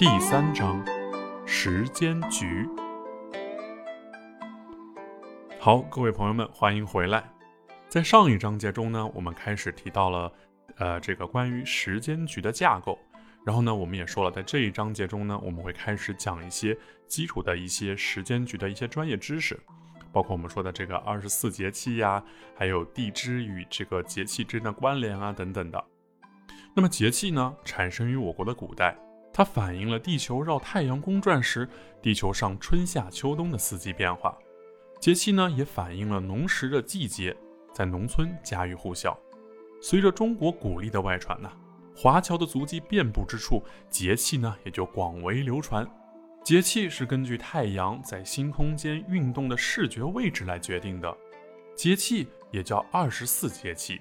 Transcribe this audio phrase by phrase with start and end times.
[0.00, 0.82] 第三章，
[1.46, 2.66] 时间局。
[5.58, 7.22] 好，各位朋友们，欢迎回来。
[7.86, 10.32] 在上一章节中呢，我们开始提到了，
[10.76, 12.98] 呃，这个关于时间局的架构。
[13.44, 16.74] 然后呢，我们也说了，在这一章节中呢，我们会开始讲一些
[17.06, 19.60] 基础的一些时间局的一些专业知识。
[20.12, 22.24] 包括我们说的这个二十四节气呀，
[22.56, 25.84] 还有地支与这个节气之间的关联啊等等的。
[26.74, 28.96] 那么节气呢，产生于我国的古代，
[29.32, 31.68] 它反映了地球绕太阳公转时，
[32.00, 34.36] 地球上春夏秋冬的四季变化。
[35.00, 37.36] 节气呢，也反映了农时的季节，
[37.74, 39.18] 在农村家喻户晓。
[39.82, 41.50] 随着中国古历的外传呢，
[41.96, 45.86] 华侨的足迹遍布之处，节气呢也就广为流传。
[46.44, 51.14] 节气是根据太阳在星空间运动的视觉位置来决定的，
[51.74, 54.00] 节气也叫二十四节气，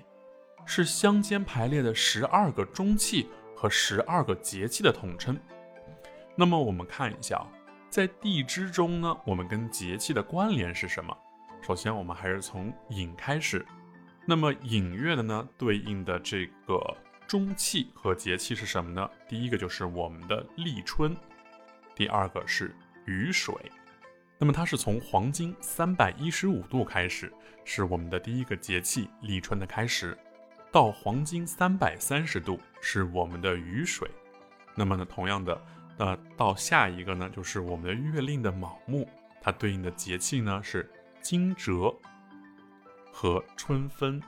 [0.69, 5.35] 是相间排列的十二个中气和十二个节气的统称。
[6.35, 7.43] 那么我们看一下，
[7.89, 11.17] 在地支中呢，我们跟节气的关联是什么？
[11.59, 13.65] 首先，我们还是从寅开始。
[14.27, 19.09] 那么寅月的呢，对应的这个中气和节气是什么呢？
[19.27, 21.17] 第一个就是我们的立春。
[21.95, 22.75] 第二个是
[23.05, 23.55] 雨水，
[24.37, 27.33] 那么它是从黄金三百一十五度开始，
[27.65, 30.15] 是我们的第一个节气立春的开始，
[30.71, 34.09] 到黄金三百三十度是我们的雨水。
[34.75, 35.59] 那么呢，同样的，
[35.97, 39.07] 那到下一个呢，就是我们的月令的卯木，
[39.41, 40.89] 它对应的节气呢是
[41.21, 41.93] 惊蛰
[43.11, 44.21] 和春分。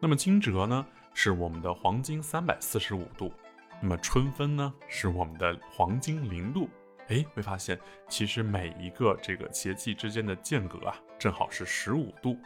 [0.00, 3.32] 那么惊蛰呢是我们的黄金三百四十五度，
[3.80, 6.70] 那么春分呢是我们的黄金零度。
[7.08, 12.38] 哎，会发现其实每一个这个节气之间的间隔啊，正好是十五度。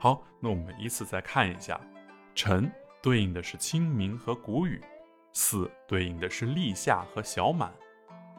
[0.00, 1.80] 好，那我们依次再看一下：
[2.34, 2.70] 辰
[3.02, 4.80] 对应的是清明和谷雨，
[5.32, 7.72] 巳对应的是立夏和小满，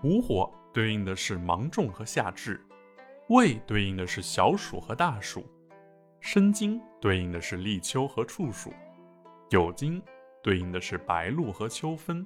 [0.04, 2.60] 午火对应的是芒种和夏至，
[3.30, 5.46] 未对应的是小暑和大暑，
[6.20, 8.74] 申金对应的是立秋和处暑，
[9.50, 10.02] 酉金
[10.44, 12.26] 对应的是白露和秋分。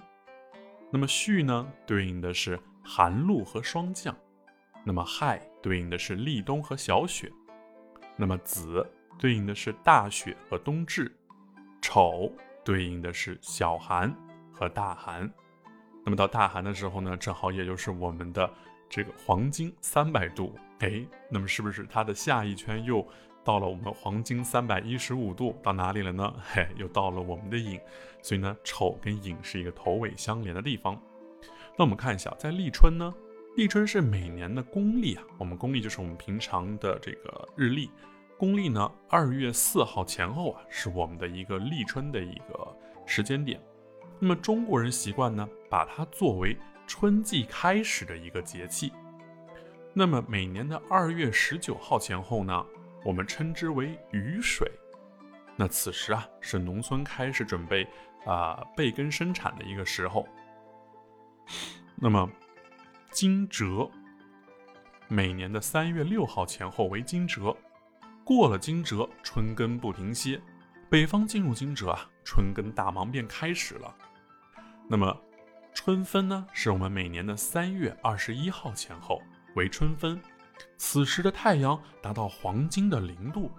[0.91, 2.59] 那么戌呢，对应的是。
[2.81, 4.17] 寒露和霜降，
[4.83, 7.31] 那么亥对应的是立冬和小雪，
[8.15, 8.83] 那么子
[9.19, 11.11] 对应的是大雪和冬至，
[11.91, 12.31] 丑
[12.63, 14.15] 对应的是小寒
[14.53, 15.27] 和大寒。
[16.05, 18.47] 那么到大寒的时候呢，正好也就是我们的
[18.87, 20.55] 这个黄金三百度。
[20.81, 23.03] 哎，那么是不是它的下一圈又
[23.43, 25.57] 到了我们黄金三百一十五度？
[25.63, 26.31] 到哪里了呢？
[26.53, 27.81] 嘿，又到了我们的寅。
[28.21, 30.95] 所以呢，丑跟寅是一个头尾相连的地方。
[31.75, 33.11] 那我们看一下，在立春呢，
[33.55, 37.89] 立春是每年的公历啊，我们公历就是我们平常的这个日历，
[38.39, 43.59] 公历呢二月四号前后啊，是我们的一个立春的一个时间点。
[44.17, 46.57] 那么中国人习惯呢，把它作为
[46.87, 48.93] 春季开始的一个节气。
[49.93, 52.65] 那么每年的二月十九号前后呢，
[53.03, 54.71] 我们称之为雨水。
[55.57, 57.85] 那此时啊，是农村开始准备
[58.25, 60.25] 啊备耕生产的一个时候。
[61.97, 62.29] 那么，
[63.11, 63.89] 惊蛰，
[65.09, 67.53] 每年的三月六号前后为惊蛰，
[68.29, 70.39] 过了惊蛰，春耕不停歇。
[70.87, 73.91] 北方进入惊蛰啊，春耕大忙便开始了。
[74.87, 75.19] 那么，
[75.73, 79.19] 春分呢，是我们每年的三月二十一号前后
[79.55, 80.21] 为春分，
[80.77, 83.49] 此时的太阳达到黄金的零度，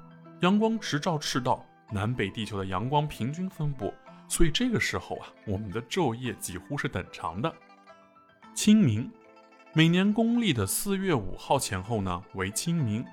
[0.43, 3.93] 阳光直照赤道，南北地球的阳光平均分布，
[4.29, 7.53] 所以这个时候啊，我们的昼夜几乎是等长的。
[8.55, 9.11] 清明，
[9.73, 13.05] 每年公历的四月五号前后呢为清明。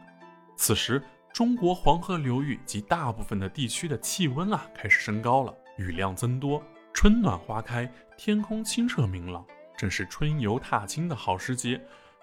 [0.55, 1.03] 此时，
[1.37, 6.59] 中国黄河流域及大部分的地区的气温啊开始升高了，雨量增多，
[6.91, 7.87] 春暖花开，
[8.17, 9.45] 天空清澈明朗，
[9.77, 11.79] 正是春游踏青的好时节。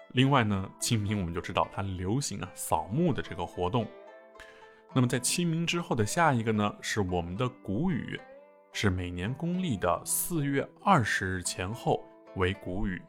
[0.09, 3.87] 另外呢，清明我们就知道它流行啊扫墓的这个活动。
[4.93, 8.19] 那么在清明之后的下一个呢是我们的谷雨，
[8.73, 12.03] 是每年公历的四月二十日前后。
[12.35, 13.01] 为谷雨，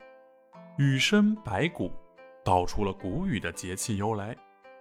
[0.79, 1.91] 雨生百谷，
[2.45, 4.37] 道出了谷雨的节气由来。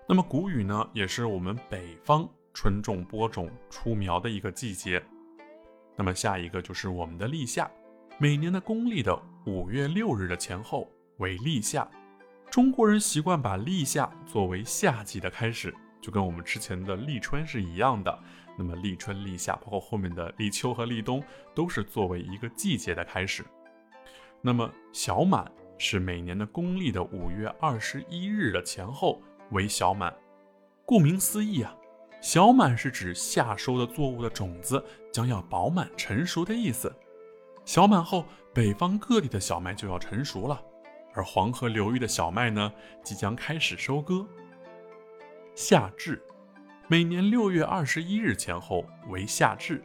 [0.08, 5.04] 那么谷雨呢，也是我们北方春种播种出苗的一个季节。
[5.96, 7.70] 那么下一个就是我们的立夏，
[8.20, 10.88] 每年的公历的五月六日的前后
[11.18, 11.90] 为立夏。
[12.52, 18.20] 中国人习惯把立夏作为夏季的开始，就跟我们之前的立春是一样的。
[18.56, 21.22] 那么立春、立夏，包括后面的立秋和立冬，
[21.56, 23.44] 都是作为一个季节的开始。
[24.40, 29.20] 那么小满是每年的公历的五月二十一日的前后
[29.52, 30.14] 为小满，
[30.86, 31.76] 顾名思义啊，
[32.22, 36.94] 小满是指夏收的作物的种子将要饱满成熟的意思。
[37.64, 40.62] 小满后，北方各地的小麦就要成熟了，
[41.14, 42.72] 而黄河流域的小麦呢，
[43.04, 44.26] 即将开始收割。
[45.56, 46.22] 夏至，
[46.88, 49.84] 每年六月二十一日前后为夏至。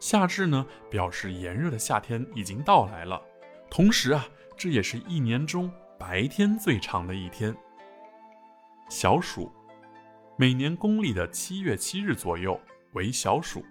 [0.00, 3.22] 夏至呢，表示炎热的夏天已经到来了，
[3.70, 4.26] 同时啊，
[4.56, 7.54] 这也是一年中白天最长的一天。
[8.88, 9.50] 小暑，
[10.36, 12.60] 每年公历的七月七日左右
[12.92, 13.64] 为小暑。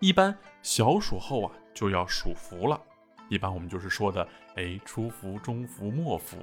[0.00, 2.80] 一般小暑后啊，就要暑伏了。
[3.28, 6.36] 一般我们就是说的，哎，初伏、中伏、末伏，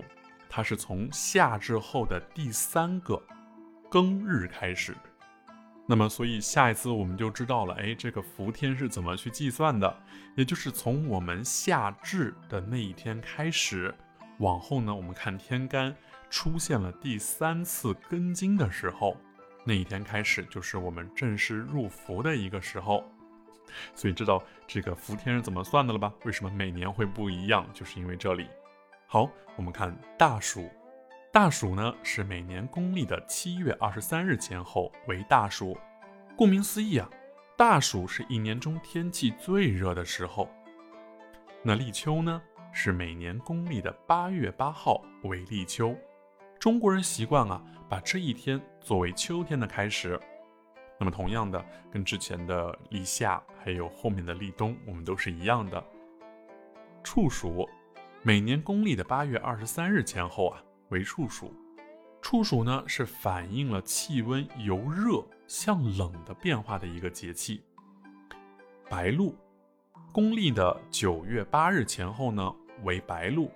[0.50, 3.22] 它是从夏至后的第三个
[3.92, 4.96] 庚日开始。
[5.86, 10.02] 那么，所以下一次我们就知道了，哎，这个伏天是怎么去计算的？
[10.38, 13.94] 也就是从我们夏至的那一天开始，
[14.40, 15.96] 往后呢，我们看天干
[16.30, 19.16] 出现了第三次庚金的时候，
[19.66, 23.04] 那一天开始就是我们正式入伏的一个时候。
[23.94, 26.12] 所以知道这个伏天是怎么算的了吧？
[26.26, 27.68] 为什么每年会不一样？
[27.74, 28.48] 就是因为这里。
[29.06, 30.70] 好，我们看大暑。
[31.32, 35.78] 大暑呢是每年公历的七月二十三日前后为大暑。
[36.36, 37.08] 顾名思义啊，
[37.58, 40.50] 大暑是一年中天气最热的时候。
[41.62, 42.42] 那立秋呢
[42.72, 45.96] 是每年公历的八月八号为立秋。
[46.60, 50.20] 中国人习惯啊把这一天作为秋天的开始。
[51.00, 55.82] 那么，同样的，跟之前的立夏还有后面的立冬，我们都是一样的。
[57.02, 57.68] 处暑，
[58.22, 61.54] 每年公历的八月二十三日前后啊，为处暑。
[62.22, 67.64] 处暑呢，是反映了气温由热向冷的变化的一个节气。
[68.90, 69.34] 白露，
[70.12, 73.52] 公历的九月八日前后呢，为白露。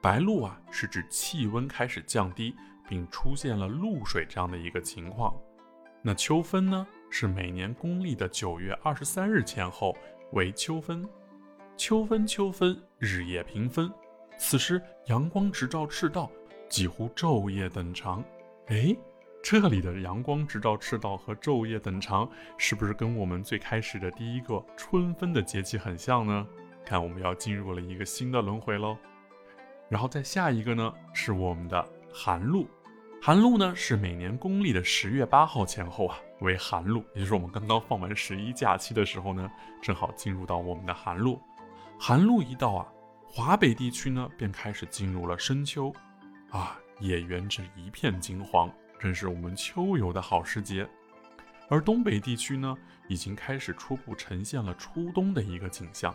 [0.00, 2.54] 白露啊，是指气温开始降低，
[2.88, 5.34] 并出现了露水这样的一个情况。
[6.02, 9.94] 那秋分呢，是每年公历的九月二十三日前后
[10.32, 11.06] 为秋分。
[11.76, 13.90] 秋分，秋分，日夜平分，
[14.38, 16.30] 此时阳光直照赤道，
[16.68, 18.24] 几乎昼夜等长。
[18.66, 18.96] 哎，
[19.42, 26.46] 这里的阳光直照赤道和昼夜等长，是不是跟我们最开始的第一个春分的节气很像呢？
[26.90, 28.98] 看，我们要进入了一个新的轮回喽。
[29.88, 32.66] 然后再下一个呢，是我们的寒露。
[33.22, 39.48] 寒露呢，是每年公历的十月八号前后啊，为寒露，也就是我们刚刚放完十一假期的时候呢，
[39.80, 41.40] 正好进入到我们的寒露。
[41.96, 42.84] 寒露一到啊，
[43.24, 45.94] 华北地区呢便开始进入了深秋，
[46.50, 50.88] 啊，野原是一片金黄，正是我们秋游的好时节。
[51.68, 52.76] 而东北地区呢，
[53.06, 56.12] 已经开始初步呈现了初冬的一个景象。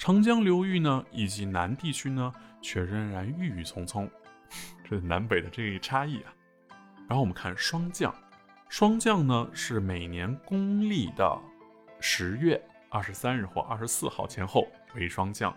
[0.00, 2.32] 长江流域呢，以及南地区呢，
[2.62, 4.10] 却仍然郁郁葱葱。
[4.82, 6.32] 这南北的这一差异啊。
[7.06, 8.14] 然后我们看霜降，
[8.70, 11.38] 霜降呢是每年公历的
[12.00, 12.58] 十月
[12.88, 15.54] 二十三日或二十四号前后为霜降。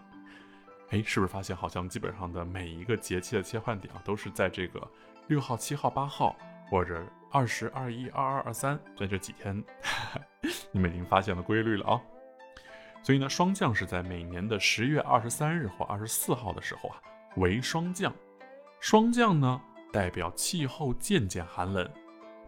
[0.89, 4.85] 哎，是不是发现好像基本上的每一个节气的切换点啊，都是在这个
[5.27, 6.35] 六号、七号、八号
[6.69, 7.01] 或者
[7.31, 9.63] 二十二、一、二二、二三，在这几天，
[10.73, 12.01] 你们已经发现了规律了啊。
[13.03, 17.01] 所以呢，霜降是在每年的十月二十三日或二十四号的时候啊
[17.35, 18.11] 为霜降。
[18.79, 19.61] 霜降呢？
[19.91, 21.87] 代表气候渐渐寒冷，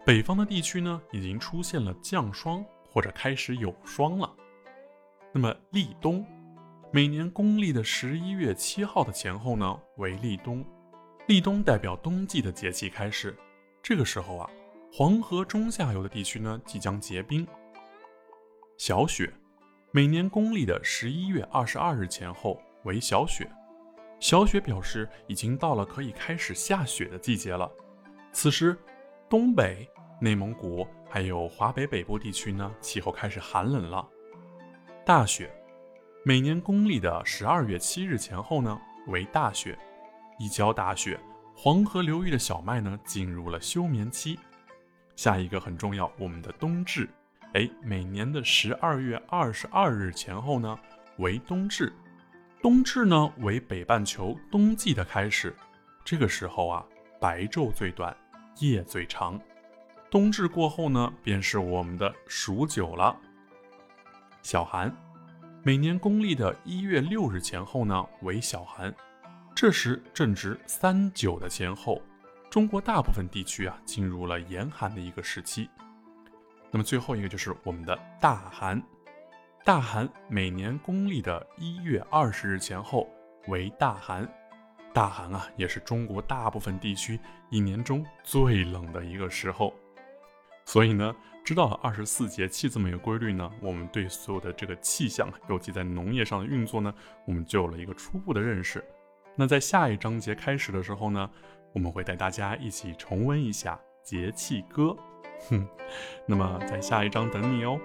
[0.04, 4.34] 北方的地区呢已经出现了降霜或者开始有霜了。
[5.31, 6.25] 那么立冬，
[6.92, 10.66] 每年公历的十一月七号的前后呢为立冬，
[11.28, 13.38] 立冬代表冬季的节气开始。
[13.83, 14.50] 这个时候啊，
[14.92, 17.45] 黄河中下游的地区呢即将结冰。
[18.78, 19.31] 小雪，
[19.95, 23.49] 每年公历的十一月二十二日前后为小雪。
[24.19, 27.71] 小雪表示已经到了可以开始下雪的季节了。
[28.33, 28.78] 此时，
[29.30, 34.06] 东北、内蒙古还有华北北部地区呢，气候开始寒冷了。
[35.06, 35.49] 大雪，
[36.25, 39.80] 每年公历的十二月七日前后呢为大雪。
[40.37, 41.18] 一交大雪，
[41.56, 44.37] 黄河流域的小麦呢进入了休眠期。
[45.16, 47.09] 下一个很重要，我们的冬至，
[47.56, 50.78] 哎，每年的十二月二十二日前后呢
[51.19, 51.92] 为冬至。
[52.62, 55.56] 冬至呢，为北半球冬季的开始。
[56.04, 56.85] 这个时候啊，
[57.18, 58.14] 白昼最短，
[58.59, 59.40] 夜最长。
[60.12, 63.16] 冬至过后呢，便是我们的数九了。
[64.42, 64.94] 小寒，
[65.64, 68.94] 每年公历的一月六日前后呢，为小寒。
[69.56, 72.02] 这时正值三九的前后，
[72.50, 75.69] 中国大部分地区啊，进入了严寒的一个时期。
[76.75, 78.83] 那么最后一个就是我们的大寒
[79.63, 83.07] 大寒每年公历的一月二十日前后
[83.47, 84.29] 为大寒
[84.94, 87.17] 大寒啊也是中国大部分地区
[87.49, 89.73] 一年中最冷的一个时候。
[90.65, 91.15] 所以呢
[91.45, 96.94] 知道了二十四节气这么一个规律呢我们对所有的这个气象尤其在农业上的运作呢
[97.25, 98.83] 我们就有了一个初步的认识。
[99.37, 101.29] 那在下一章节开始的时候呢
[101.71, 104.94] 我们会带大家一起重温一下节气歌。
[105.49, 105.68] 哼
[106.25, 107.80] 那么在下一章等你哦。